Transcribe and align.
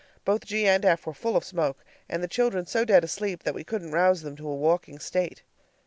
Both 0.25 0.45
G 0.47 0.67
and 0.67 0.83
F 0.83 1.05
were 1.05 1.13
full 1.13 1.37
of 1.37 1.43
smoke, 1.43 1.85
and 2.09 2.23
the 2.23 2.27
children 2.27 2.65
so 2.65 2.83
dead 2.85 3.03
asleep 3.03 3.43
that 3.43 3.53
we 3.53 3.63
couldn't 3.63 3.91
rouse 3.91 4.23
them 4.23 4.35
to 4.37 4.49
a 4.49 4.55
walking 4.55 4.97
state. 4.97 5.43